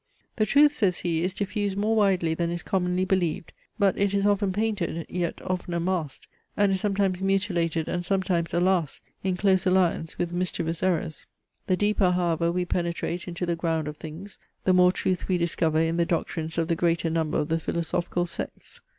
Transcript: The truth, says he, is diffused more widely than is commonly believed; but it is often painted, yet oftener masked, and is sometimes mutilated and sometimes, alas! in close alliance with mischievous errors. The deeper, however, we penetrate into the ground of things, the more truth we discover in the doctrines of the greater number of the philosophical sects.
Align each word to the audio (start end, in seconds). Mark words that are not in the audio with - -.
The 0.37 0.47
truth, 0.47 0.71
says 0.71 1.01
he, 1.01 1.21
is 1.23 1.31
diffused 1.31 1.77
more 1.77 1.95
widely 1.95 2.33
than 2.33 2.49
is 2.49 2.63
commonly 2.63 3.05
believed; 3.05 3.51
but 3.77 3.95
it 3.99 4.15
is 4.15 4.25
often 4.25 4.51
painted, 4.51 5.05
yet 5.07 5.39
oftener 5.43 5.79
masked, 5.79 6.27
and 6.57 6.71
is 6.71 6.81
sometimes 6.81 7.21
mutilated 7.21 7.87
and 7.87 8.03
sometimes, 8.03 8.51
alas! 8.51 9.01
in 9.23 9.37
close 9.37 9.67
alliance 9.67 10.17
with 10.17 10.31
mischievous 10.31 10.81
errors. 10.81 11.27
The 11.67 11.77
deeper, 11.77 12.09
however, 12.09 12.51
we 12.51 12.65
penetrate 12.65 13.27
into 13.27 13.45
the 13.45 13.55
ground 13.55 13.87
of 13.87 13.97
things, 13.97 14.39
the 14.63 14.73
more 14.73 14.91
truth 14.91 15.27
we 15.27 15.37
discover 15.37 15.79
in 15.79 15.97
the 15.97 16.05
doctrines 16.07 16.57
of 16.57 16.67
the 16.67 16.75
greater 16.75 17.11
number 17.11 17.37
of 17.37 17.49
the 17.49 17.59
philosophical 17.59 18.25
sects. 18.25 18.81